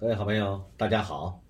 [0.00, 1.42] 各位好朋友，大家好。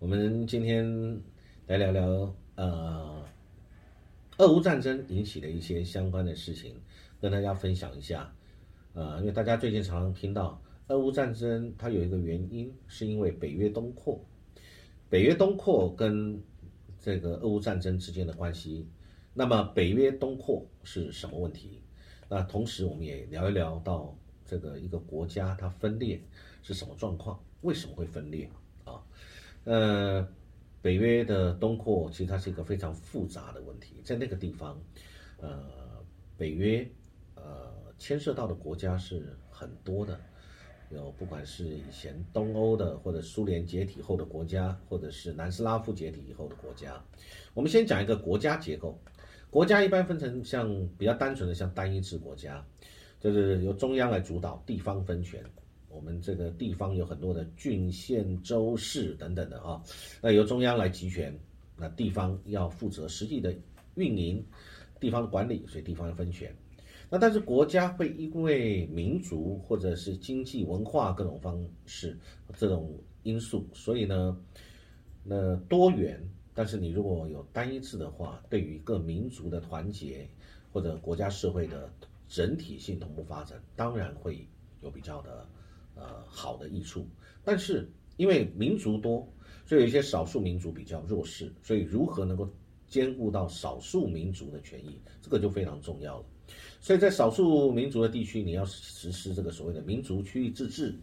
[0.00, 1.22] 我们今天
[1.68, 3.24] 来聊聊呃，
[4.38, 6.74] 俄乌战争引起的一些相关的事情，
[7.20, 8.34] 跟大家分享一下。
[8.94, 14.20] 呃，因为大家最近常常听到俄乌战争，它有一个原因，是因为北约东扩。
[15.08, 16.42] 北约东扩跟
[16.98, 18.88] 这个俄乌战争之间的关系，
[19.32, 21.80] 那么北约东扩是什么问题？
[22.28, 24.17] 那同时我们也聊一聊到
[24.48, 26.20] 这个一个国家它分裂
[26.62, 27.38] 是什么状况。
[27.60, 28.48] 为什么会分裂
[28.84, 29.02] 啊？
[29.64, 30.26] 呃，
[30.80, 34.80] 北约的东扩其实它是一个非常复杂的问题，在那个地方，
[35.38, 35.68] 呃，
[36.36, 36.88] 北约
[37.34, 40.18] 呃牵涉到的国家是很多的，
[40.90, 47.04] 有不管是以前东欧的，或者苏联解体后的国家，或者是南斯拉夫解体以后的国家。
[47.54, 48.96] 我们先讲一个国家结构，
[49.50, 52.64] 国家一般分成像比较单纯的像单一制国家，
[53.20, 55.42] 就是由中央来主导，地方分权。
[55.88, 59.82] 我们这个地方有很多的郡县州市等等的啊，
[60.20, 61.36] 那由中央来集权，
[61.76, 63.54] 那地方要负责实际的
[63.94, 64.44] 运营，
[65.00, 66.54] 地方的管理，所以地方要分权。
[67.10, 72.16] 那但是国家会因为民族或者是经济文化各种方式
[72.54, 74.38] 这种因素，所以呢，
[75.24, 76.22] 那多元。
[76.54, 80.28] 但是你如果有单一制的话，对于各民族的团结
[80.72, 81.88] 或者国家社会的
[82.28, 84.46] 整体性同步发展，当然会
[84.80, 85.48] 有比较的。
[86.00, 87.04] 呃，好的益处，
[87.42, 89.28] 但是因为民族多，
[89.66, 92.48] 所以有一些少数民族比较弱势，所以如何能够
[92.86, 96.24] 兼顾到少数民族的权益，这个就非常重要了。
[96.80, 100.94] 所以在少数民族的地区，你要实施这个所谓的民族区域自治，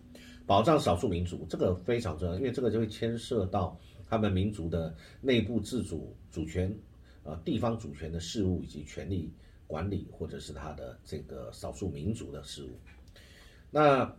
[0.46, 6.74] 保障少数民族，这个非常重要，因为这个就会牵涉到他们民族的内部自主主权，
[7.24, 9.30] 呃，地方主权的事务以及权利
[9.68, 12.80] 管理，或者是他的这个少数民族的事务，
[13.72, 14.16] 那。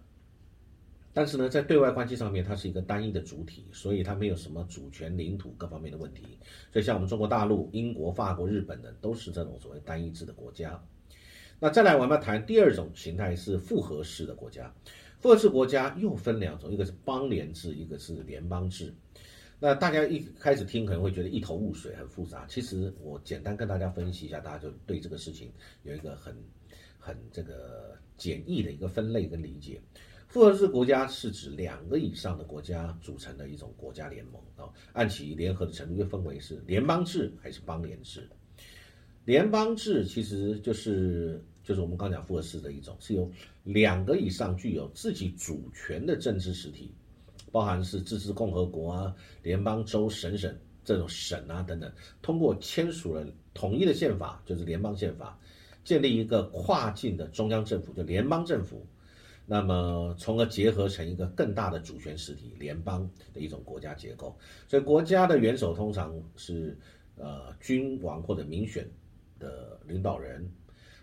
[1.18, 6.38] 但是呢，在对外关系上面，它是一个单一的主体，所以它没有什么主权、领土各方面的问题。
[6.70, 10.78] 所以像我们中国大陆、英国、法国、日本等，都是这种所谓单一制的国家。
[11.58, 14.70] 那再来，我们要谈第二种形态是复合式的国家。
[15.18, 18.92] 复合式国家又分两种，一个是邦联制，一个是联邦制。
[19.58, 22.46] 那大家一开始听可能会觉得一头雾水，很复杂。
[22.46, 25.50] 其实我简单跟大家分析一下，大家就对这个事情
[25.82, 26.36] 有一个很、
[26.98, 29.80] 很这个简易的一个分类跟理解。
[30.28, 38.28] 复合式国家是指两个以上的国家组成的一种国家联盟啊，按其联合的程度又分为是联邦制还是邦联制。
[39.24, 43.30] 联邦制其实就是就是我们刚讲复合式的一种，是由
[43.64, 46.92] 两个以上具有自己主权的政治实体，
[47.56, 51.90] 包含是自治共和国啊、联邦州、省省这种省啊等等，
[52.20, 55.38] 通过签署了统一的宪法，就是联邦宪法，
[55.82, 58.86] 建立一个跨境的中央政府，就联邦政府。
[59.46, 64.36] 那么，从而结合成一个更大的主权实体——联邦的一种国家结构。
[64.68, 66.76] 所以，国家的元首通常是
[67.16, 68.86] 呃君王或者民选
[69.38, 70.46] 的领导人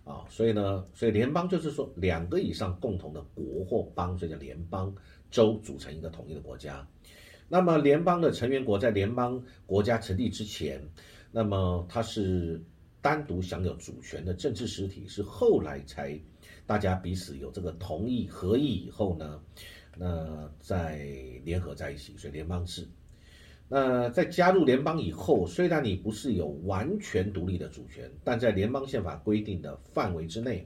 [0.03, 0.23] 啊。
[0.29, 4.93] 所以呢，所以联邦就是说两个以上共同的国或邦，所以叫联邦
[5.33, 6.87] 州组成一个统一的国家。
[7.49, 10.81] 那么，联邦的成员国在联邦国家成立之前，
[11.31, 12.61] 那么它是
[13.01, 16.19] 单独享有主权的政治实体，是后来才。
[16.65, 19.41] 大家彼此有这个同意合意以后呢，
[19.97, 21.05] 那再
[21.43, 22.87] 联合在一起，所以联邦制。
[23.67, 30.65] 那在加入联邦以后，虽然你不是有完全独立的主权，但在联邦宪法规定的范围之内，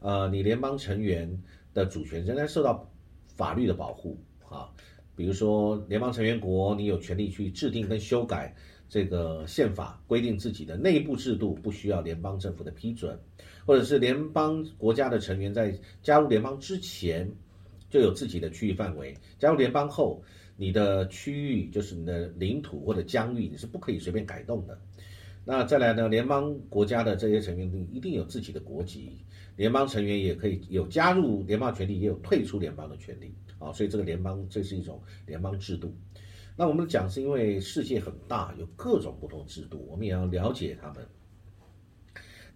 [0.00, 2.86] 呃，你联邦成员的主权仍然受到
[3.36, 4.18] 法律的保护
[4.48, 4.68] 啊。
[5.16, 8.54] 比如说，联邦成员国你有权利去制定跟修改。
[8.86, 13.18] 这个宪法规定自己的内部制度不需要联邦政府的批准，
[13.66, 17.28] 或者是联邦国家的成员在加入联邦之前
[17.90, 20.22] 就有自己的区域范围，加入联邦后，
[20.56, 24.78] 你的区域就是你的领土或者疆域，你是不可以随便改动的。
[25.44, 29.18] 那再来呢，联邦国家的这些成员一定有自己的国籍，
[29.56, 35.94] 联邦成员也可以有加入联邦权利，也有退出联邦的权利啊，所以这个联邦这是一种联邦制度。
[36.56, 41.06] 那我们讲是因为世界很大，有各种不同制度，我们也要了解他们。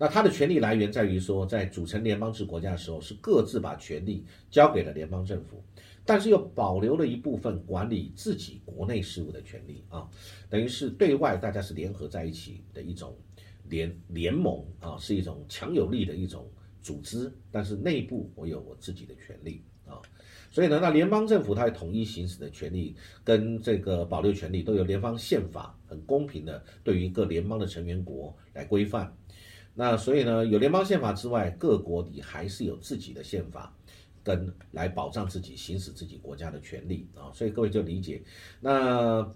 [0.01, 5.61] 那它的权力来源在于说，在组成联邦制国家的时候，是各自把权力交给了联邦政府，
[6.05, 10.09] 但是又保留了一部分管理自己国内事务的权利啊，
[10.49, 13.17] 等于是对外大家是联合在一起的一种
[13.69, 16.49] 联联盟啊，是一种强有力的一种
[16.89, 20.01] 组织，但是内部我有我自己的权利啊。
[20.51, 29.15] 所以呢，那联邦政府它统一行使的权利跟这个保留权利，都由联邦宪法很公平的对于各联邦的成员国来规范。
[29.75, 33.77] 那所以呢，有联邦宪法之外，各国你还是有自己的宪法，
[34.25, 38.23] 跟来保障自己行使自己国家的权利啊，所以各位就理解，
[38.61, 39.31] 那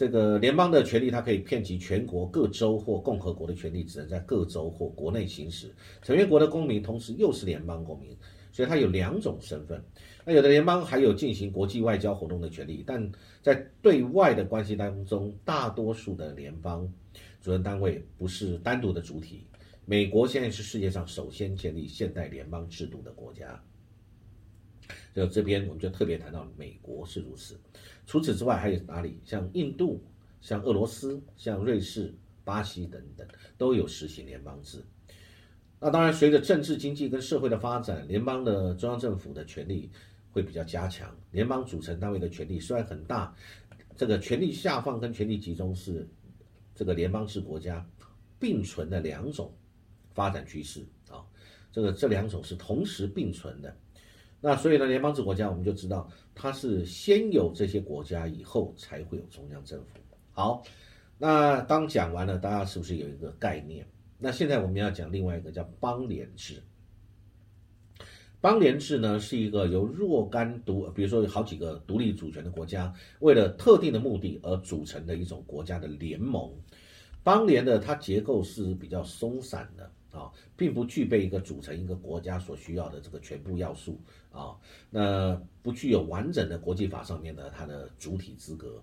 [0.00, 5.70] 这个联邦的权利，它可以遍及全国各州或共和国的权利，只能在各州或国内行使。
[6.00, 8.16] 成员国的公民同时又是联邦公民，
[8.50, 9.84] 所以它有两种身份。
[10.24, 13.12] 那有的联邦还有进行国际外交活动的权利，但
[13.42, 16.90] 在对外的关系当中，大多数的联邦
[17.42, 19.44] 主任单位不是单独的主体。
[19.84, 23.62] 美国现在是世界上首先建立现代联邦制度的国家，
[25.14, 27.60] 就这边我们就特别谈到美国是如此。
[28.10, 29.20] 除此之外，还有哪里？
[29.24, 30.02] 像印度、
[30.40, 32.12] 像俄罗斯、像瑞士、
[32.42, 33.24] 巴西等等，
[33.56, 34.84] 都有实行联邦制。
[35.78, 39.88] 那当然，随着政治、经济跟社会的发展，联邦的中央政府的权力
[40.32, 41.16] 会比较加强。
[41.30, 43.32] 联邦组成单位的权力虽然很大，
[43.96, 46.04] 这个权力下放跟权力集中是
[46.74, 47.88] 这个联邦制国家
[48.40, 49.54] 并存的两种。
[50.12, 51.24] 发展趋势啊，
[51.70, 53.72] 这个这两种是同时并存的。
[54.40, 59.98] 那所以呢，联邦制国家我们就知道，它是先有这些国家，以后才会有中央政府。
[60.32, 60.62] 好，
[61.18, 63.86] 那当讲完了，大家是不是有一个概念？
[64.18, 66.62] 那现在我们要讲另外一个叫邦联制。
[68.40, 76.50] 邦联制呢，是一个由若干独，比如说有好几个独立主权的国家，为了特定的目的而组成的一种国家的联盟。
[77.22, 79.90] 邦联的它结构是比较松散的。
[80.12, 84.00] 啊，并不具备一个组成一个国家所需要的这个全部要素
[84.32, 84.56] 啊，
[84.90, 88.82] 那不具有完整的国际法上面的它的主体资格，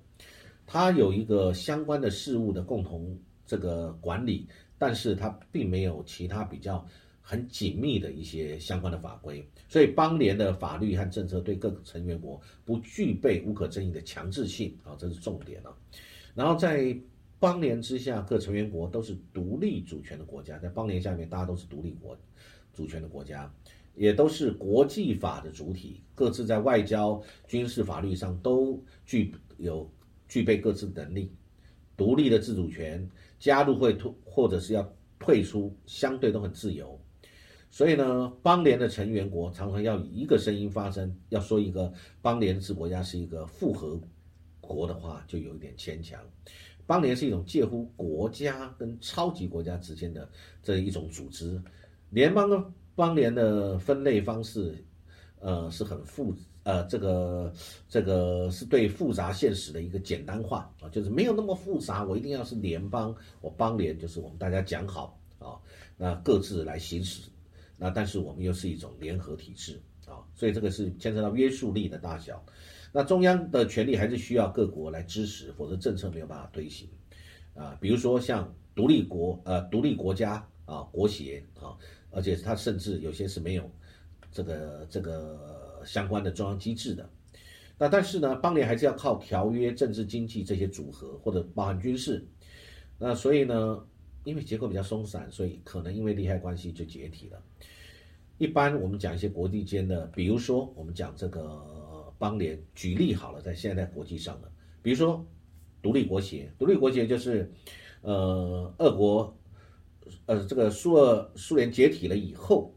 [0.66, 4.48] 它有一个相关的事物的共同这个管理，
[4.78, 6.86] 但是它并没有其他比较
[7.22, 15.76] 很紧密的一些相关的法规，所以邦联的法律和政策对各个成员国不具备无可争议的强制性啊，这是重点啊，
[16.34, 16.98] 然后在。
[17.39, 22.18] 邦联之下，各成员国都是独立主权的国家，在邦联下面，大家都是独立国
[22.74, 23.54] 主权的国家，
[23.95, 29.88] 也都是国际法的主体，各自在外交、军事法律上都具有
[30.28, 31.31] 具备各自能力，
[31.95, 33.07] 独立的自主权，
[33.40, 37.00] 加入会退或者是要退出，相对都很自由。
[37.69, 44.00] 所以呢，邦联的成员国常常要以一个声音发声，要说一个邦联制国家是一个复合
[44.60, 46.19] 国的话，就有一点牵强。
[46.88, 50.28] 邦联是一种介乎国家跟超级国家之间的
[50.63, 51.62] 这一种组织，
[52.10, 52.63] 联邦的
[52.95, 54.74] 邦联的分类方式，
[55.39, 57.54] 呃，是很复，呃，这个
[57.89, 65.60] 这个是对复杂现实的一个简单化啊，就是没有那么复杂，我一定要是联邦，我邦联就是我们大家讲好啊，
[65.98, 67.30] 那各自来行使，
[67.78, 72.42] 那但是我们又是一种联合体制啊，所以这个是牵扯到约束力的大小。
[72.98, 76.90] 那中央的权力还是需要各国来支持，否则政策没有办法推行，
[77.54, 81.78] 啊，比如说像独立国，呃，独立国家啊，国协啊，
[82.10, 83.70] 而且它甚至有些是没有
[84.32, 87.08] 这个这个相关的中央机制的。
[87.78, 92.26] 那但是呢，邦联还是要靠条约、政治、经济这些组合，或者包含军事。
[92.98, 93.86] 那所以呢，
[94.24, 97.40] 因为结构比较松散，所以可能因为利害关系就解体了。
[98.40, 101.86] 一般我们讲一些国际间的，比如说我们讲这个。
[102.18, 105.25] 邦联举例好了，在现在国际上的，比如说
[105.81, 107.52] 独立国协，独立国协就是，
[108.02, 109.38] 呃，俄国，
[110.25, 112.74] 呃，这个苏俄苏联解体了以后，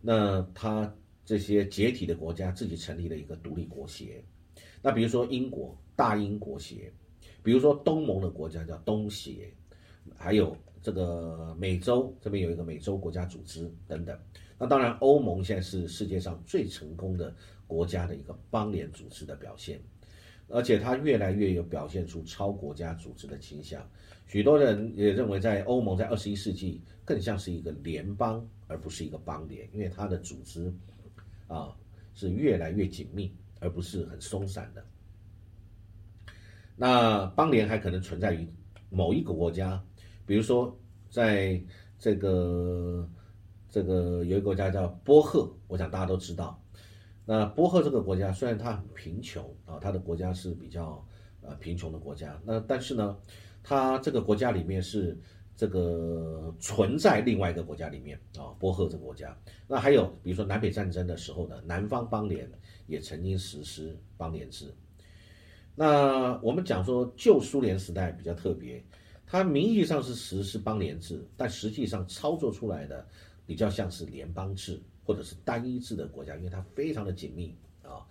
[0.00, 4.22] 那他这些解体的国家自己成立了一个独立国协，
[4.82, 6.92] 那比如说英国大英国协，
[7.42, 9.52] 比如说东盟的国家叫东协，
[10.14, 14.16] 还有这个美洲这边有一个美洲国家组织等等，
[14.58, 17.34] 那当然欧盟现在是世界上最成功的。
[17.66, 19.80] 国家的一个邦联组织的表现，
[20.48, 23.86] 而且它越来越有表现出超国家组织的倾向。
[24.26, 30.72] 许多人也认为，在欧盟在二十一世纪更像是一个联邦，而不是一个邦联，因为它的组织
[31.46, 31.76] 啊
[32.14, 34.84] 是越来越紧密，而不是很松散的。
[36.74, 38.48] 那邦联还可能存在于
[38.90, 39.82] 某一个国家，
[40.26, 40.76] 比如说
[41.08, 41.60] 在
[41.98, 43.08] 这个
[43.70, 46.60] 这个有一个国家叫波赫，我想大家都知道。
[47.28, 51.04] 那波赫这个国家虽然它很贫穷啊，它的国家是比较
[51.42, 53.18] 呃贫穷的国家，那但是呢，
[53.64, 55.18] 它这个国家里面是
[55.56, 59.36] 这个存在另外一个国家里面啊，波赫这个国家。
[59.66, 62.48] 那还有比如说南北战争的时候呢，南方邦联
[62.86, 64.72] 也曾经实施邦联制。
[65.74, 68.80] 那我们讲说旧苏联时代比较特别，
[69.26, 73.04] 它名义上是实施邦联制，但实际上操作出来的
[73.44, 74.80] 比较像是联邦制。
[75.06, 78.04] 或者是单一制的国家，因为它非常的紧密啊，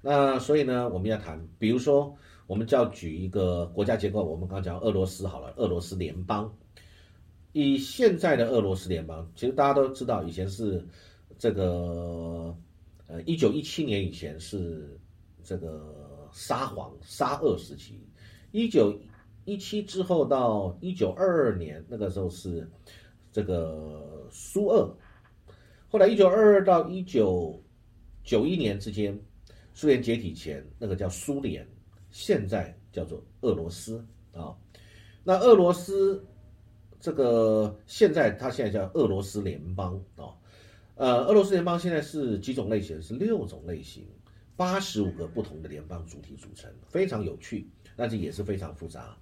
[0.00, 6.56] 那所以呢，我们要谈，比如说，我们就要举一个国家结构，我们刚讲俄罗斯好了，俄罗斯联邦，
[7.52, 10.86] 以现在的俄罗斯联邦，其实大家都知道，以前是
[11.36, 12.56] 这个
[13.08, 14.96] 呃，一九一七年以前是
[15.42, 18.00] 这个沙皇沙俄时期，
[18.52, 18.96] 一九
[19.44, 22.68] 一七之后到一九二二年那个时候是
[23.32, 24.88] 这个苏俄，
[25.88, 27.62] 后来一九二二到一九
[28.24, 29.18] 九一年之间，
[29.74, 31.66] 苏联解体前那个叫苏联，
[32.10, 34.56] 现在叫做俄罗斯啊。
[35.22, 36.24] 那俄罗斯
[37.00, 40.34] 这个现在它现在叫俄罗斯联邦啊。
[40.96, 43.00] 呃，俄罗斯联邦现在是几种类型？
[43.02, 44.06] 是六种类型，
[44.56, 49.16] 八十五个不同的联邦主体组成，非常有趣，但是也是非常复杂。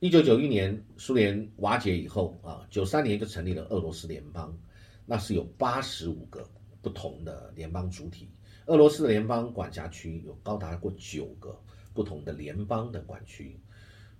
[0.00, 4.56] 一九九一年苏联瓦解以后啊，九三年就成立了俄罗斯联邦，
[5.12, 6.48] 那是有八十五个
[6.80, 8.30] 不同的联邦主体。
[8.64, 11.54] 俄罗斯的联邦管辖区有高达过九个
[11.92, 13.60] 不同的联邦的管区。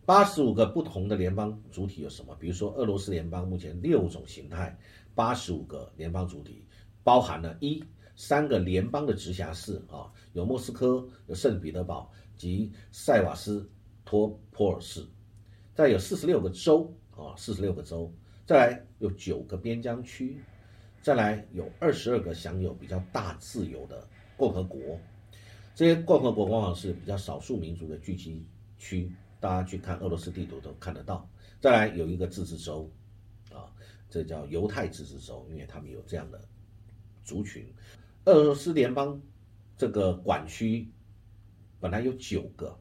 [0.05, 2.37] 八十五个不同的联邦主体有什么？
[2.39, 4.79] 比如说，俄罗斯联邦目前六种形态。
[5.15, 6.63] 八十五个联邦主体，
[7.03, 7.83] 包含了一
[8.15, 13.67] 三个联邦的直辖市啊，有莫斯科、有圣彼得堡及塞瓦斯
[14.05, 15.03] 托波尔市，
[15.75, 18.13] 再有四十六个州啊，四十六个州，
[18.45, 20.39] 再来有九个边疆区，
[21.03, 24.81] 再来有二十二个享有比较大自由的共和国，
[25.75, 28.47] 这些共和国往往是比较少数民族的聚集
[28.79, 31.29] 区，大家去看俄罗斯地图都看得到。
[31.61, 32.91] 再来有一个自治州。
[33.53, 33.69] 啊
[34.09, 36.39] 这叫犹太自治州，因为他们有这样的
[37.25, 37.67] 族群。
[38.27, 39.21] 俄罗斯联邦
[39.77, 40.87] 这个管区
[41.81, 42.79] 本来有九个，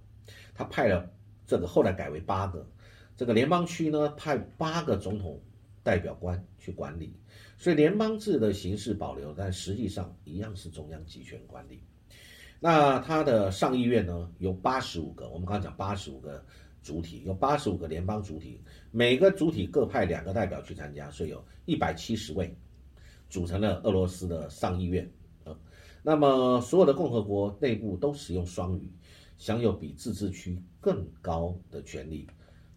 [0.54, 1.10] 他派了
[1.48, 2.68] 这个后来改为八个。
[3.16, 5.42] 这个联邦区呢，派八个总统
[5.84, 7.14] 代表官去管理，
[7.58, 11.84] 所以联邦制的形式保留，但实际上一样是中央集权管理。
[12.60, 16.44] 那它的上议院呢，有八十五个，我们刚刚讲八十五个。
[16.84, 18.60] 主体有八十五个联邦主体，
[18.90, 22.52] 每个主体各派两个代表去参加，所以有一百七十位，
[23.30, 25.08] 组成了俄罗斯的上议院。
[25.44, 25.56] 呃，
[26.02, 28.92] 那么所有的共和国内部都使用双语，
[29.38, 32.26] 享有比自治区更高的权利。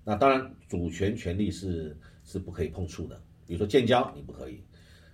[0.05, 4.63] 那当然，主权权利是是不可以碰触的，比如说建交你不可以。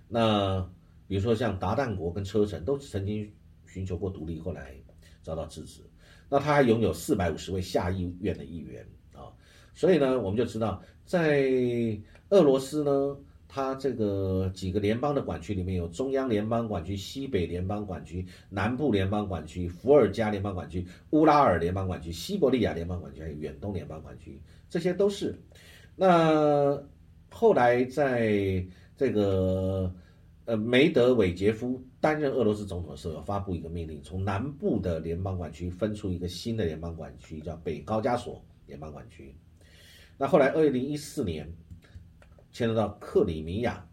[0.07, 0.67] 那
[1.07, 3.31] 比如说像达旦国跟车臣都曾经
[3.67, 4.73] 寻求过独立，后来
[5.21, 5.81] 遭到制止。
[6.29, 9.27] 那他还拥有四百五十位下议院的议员啊，
[9.73, 11.45] 所以呢，我们就知道，在
[12.29, 13.17] 俄罗斯呢，
[13.49, 24.39] 它这个几个联邦的管区里面有中央联邦管区、西北联邦管区、南部联邦管区、伏尔加联邦管区、乌拉尔联邦管区、西伯利亚联邦管区还有远东联邦管区，
[24.69, 25.37] 这些都是。
[25.97, 26.81] 那
[27.31, 28.63] 后来在
[28.95, 29.91] 这个。
[30.45, 39.35] 呃，梅德韦杰夫担任俄罗斯总统的时候，发布一个命令，从南部的联邦管区分出一个新的联邦管区，叫北高加索联邦管区。
[40.17, 41.47] 那后来，二零一四年
[42.51, 43.87] 牵涉到克里米亚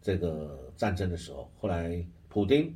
[0.00, 2.72] 这个战争的时候，后来普京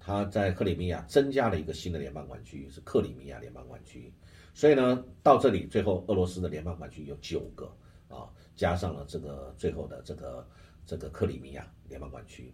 [0.00, 4.10] 他在克里米亚增加了一个新的联邦管区，是克里米亚联邦管区。
[4.54, 7.66] 所以呢，到这里最后，俄罗斯的联邦管区有九个
[8.08, 8.24] 啊，
[8.56, 10.46] 加上了这个最后的这个。
[10.86, 12.52] 这个克里米亚联邦管区，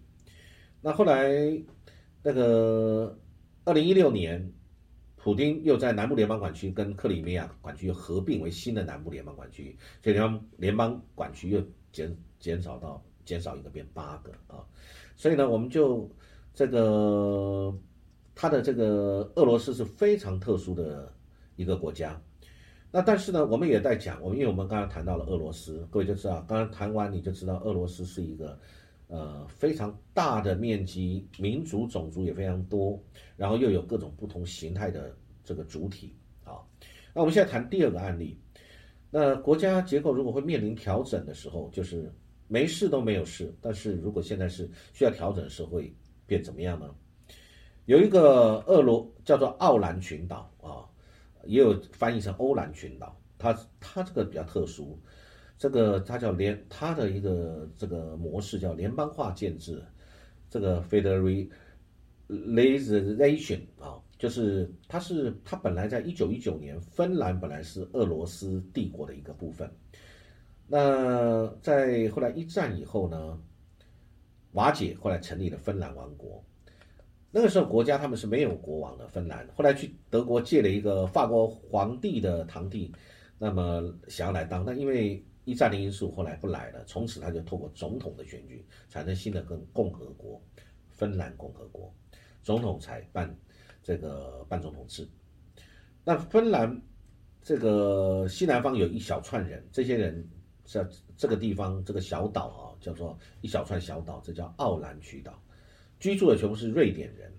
[0.80, 1.60] 那后来
[2.22, 3.18] 那个
[3.64, 4.52] 二零一六年，
[5.16, 14.64] 普京又在南部联邦管区跟克里米亚管区合并为新的南部联邦管区，所以联邦联邦管区又减减少到减少一个变八个啊，
[15.16, 16.08] 所以呢，我们就
[16.54, 17.76] 这个
[18.36, 21.12] 它的这个俄罗斯是非常特殊的
[21.56, 22.22] 一个国家。
[22.92, 28.58] 那但是呢，我们也在讲，我们因为我们刚刚谈到了俄罗斯，各位就知道，刚刚谈完你就知道，俄罗斯是一个，
[29.06, 33.00] 呃，非常大的面积，民族种族也非常多，
[33.36, 36.58] 然后又有各种不同形态的这个主体啊。
[37.14, 38.36] 那我们现在谈第二个案例，
[39.08, 42.12] 那国家结构如果会面临调整的时候，就是
[42.48, 45.94] 没事都没有事，但是如果现在是需要调整的时候，会
[46.26, 46.92] 变怎么样呢？
[47.86, 50.89] 有一个俄罗叫做奥兰群岛啊。
[51.44, 54.98] 也有翻译成欧兰群岛，它它这个比较特殊，
[55.58, 59.82] 这个它叫联，它的一个这个模式叫联邦化建制，
[60.48, 69.70] 这个 federalization 啊，就是它是它本来在一九一九年，芬兰本来是俄罗斯帝国的一个部分，
[70.66, 73.40] 那在后来一战以后呢，
[74.52, 76.44] 瓦解，后来成立了芬兰王国。
[77.32, 82.92] 那个时候国家他们是没有国王的，芬兰后来去德国借了一个法国皇帝的堂弟，
[83.38, 90.42] 那么想要来当，但因为一战的因素后来不来了，从此他就透过总统的选举产生新的跟共和国，
[90.90, 91.94] 芬兰共和国，
[92.42, 93.32] 总统才办
[93.82, 95.08] 这个办总统制。
[96.04, 96.82] 那芬兰
[97.42, 100.28] 这个西南方有一小串人，这些人
[100.64, 100.84] 在
[101.16, 105.40] 这个地方这个小岛啊，叫做一小串小岛，这叫奥兰群岛。
[106.00, 107.30] 居住的全部是瑞典人。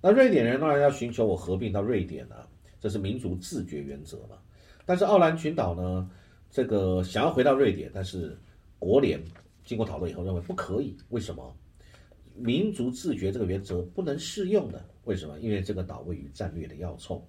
[0.00, 2.46] 那瑞典人当然要寻求我合并到瑞典啊，
[2.78, 4.38] 这是民族自觉原则嘛。
[4.84, 6.08] 但是奥兰群岛呢，
[6.50, 8.38] 这个想要回到瑞典，但是
[8.78, 9.20] 国联
[9.64, 11.56] 经过讨论以后认为不可以，为什么？
[12.38, 15.40] 民族自觉这个原则不能适用的，为什么？
[15.40, 17.26] 因为这个岛位于战略的要冲，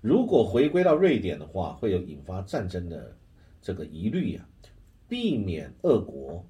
[0.00, 3.14] 如果回归到瑞典的话，会有引发战争的
[3.60, 4.48] 这个疑虑呀，
[5.06, 6.42] 避免俄国、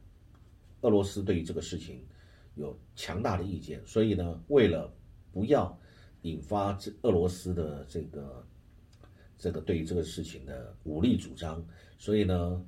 [0.83, 2.01] 俄罗斯对于这个事情
[2.57, 4.93] 有强大的意见，所以呢，为了
[5.31, 5.79] 不要
[6.23, 8.45] 引发这俄罗斯的这个
[9.39, 11.65] 这个对于这个事情的武力主张，
[11.99, 12.65] 所以呢，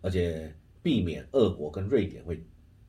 [0.00, 0.52] 而且
[0.82, 2.42] 避免俄国跟瑞典会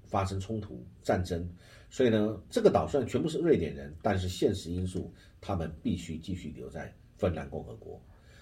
[0.08, 1.48] 发生冲突战争。
[1.92, 8.02] 所以呢，这个岛虽然全部是瑞典人，但是现实因素，他们必须继续留在芬兰共和国。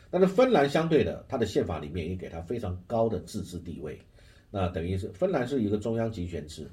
[0.09, 3.99] 但是芬兰相对的，它的宪法里面也给它非常高的自治地位。
[4.49, 6.69] 那等于是芬兰是一个中央集权制。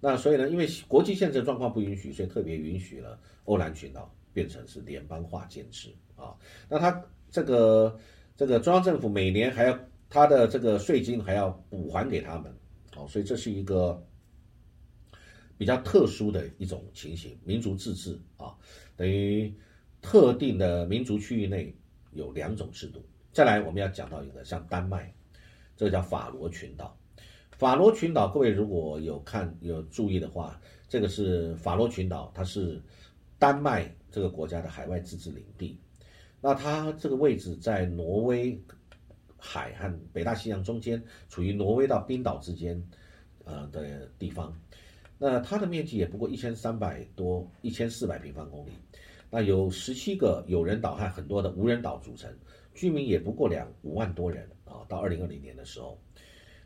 [0.00, 6.34] 那所以呢，因为国际宪政状况不允许，所以特别允许了欧兰群岛变成是联邦化建制啊。
[6.68, 7.98] 那它这个
[8.36, 9.78] 这个中央政府每年还要
[10.08, 12.52] 它的这个税金还要补还给他们，
[12.96, 14.02] 哦，所以这是一个。
[15.58, 18.56] 比较特殊的一种情形，民族自治啊，
[18.96, 19.54] 等于
[20.00, 21.76] 特定的民族区域内
[22.12, 23.04] 有两种制度。
[23.30, 25.12] 再来，我们要讲到一个像丹麦，
[25.76, 26.98] 这个叫法罗群岛。
[27.60, 32.80] 法罗群岛，各位如果有看有注意的话，这个是法罗群岛，它是
[33.38, 35.78] 丹麦这个国家的海外自治领地。
[36.40, 38.58] 那它这个位置在挪威
[39.36, 42.82] 海和北大西洋中间，处于挪威到冰岛之间
[43.44, 44.58] 呃的地方。
[45.18, 48.70] 那它的面积也不过一千三百多、一千四百平方公里，
[49.28, 52.34] 那有十七个有人岛和很多的无人岛组成，
[52.72, 54.80] 居民也不过两五万多人啊。
[54.88, 56.00] 到二零二零年的时候，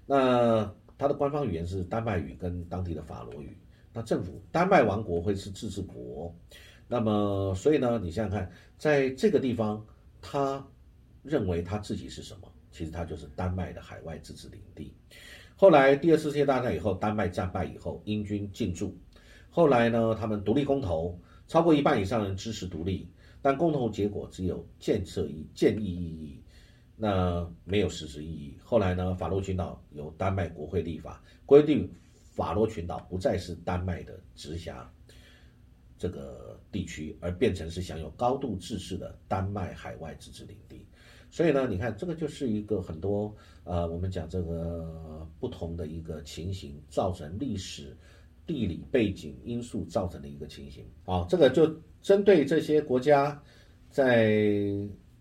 [0.06, 3.56] 那它的官方语言是丹麦语跟当地的法罗语。
[3.92, 6.34] 那政府丹麦王国会是自治国，
[6.88, 9.84] 那么所以呢，你想想看，在这个地方，
[10.20, 10.66] 他
[11.22, 12.50] 认为他自己是什么？
[12.72, 14.92] 其实他就是丹麦的海外自治领地。
[15.54, 18.96] 后来第二次世界大战以后，丹麦战败以后，英军进驻。
[19.48, 23.08] 后来呢，他们独立公投，超过一半以上人支持独立，
[23.40, 26.42] 但公投结果只有建设意建议意义，
[26.96, 28.56] 那没有实质意义。
[28.62, 31.90] 后来呢，法罗群岛由丹麦国会立法规定，
[32.32, 34.90] 法罗群岛不再是丹麦的直辖
[35.98, 40.86] 这个地区，而变成是享有高度自治的丹麦海外自治领地。
[41.30, 47.96] 所以呢，你看这个就是一个很多呃，我们讲这个不同的一个情形，造成历史、
[48.46, 50.84] 地理背景因素造成的一个情形。
[51.04, 51.68] 啊，这个就
[52.02, 53.42] 针对这些国家，
[53.90, 54.38] 在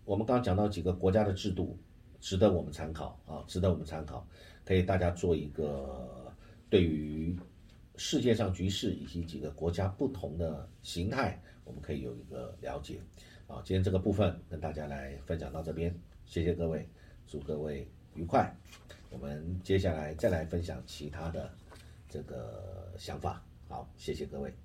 [0.04, 1.78] 我们刚刚讲到几个国家的制度，
[2.20, 4.26] 值得我们参考啊，值得我们参考，
[4.64, 6.32] 可以大家做一个
[6.68, 7.36] 对于
[7.96, 13.00] 世界上局势以及几个国家不同的形态，我们可以有一个了解。
[13.46, 15.94] 好，今天这个部分跟大家来分享到这边，
[16.26, 16.88] 谢谢各位，
[17.26, 18.54] 祝各位愉快。
[19.10, 21.50] 我们接下来再来分享其他的
[22.08, 23.42] 这个想法。
[23.68, 24.63] 好，谢谢各位。